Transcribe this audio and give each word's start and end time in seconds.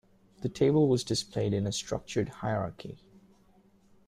The 0.41 0.49
table 0.49 0.87
was 0.87 1.03
displayed 1.03 1.53
in 1.53 1.67
a 1.67 1.71
structured 1.71 2.29
hierarchy. 2.29 2.97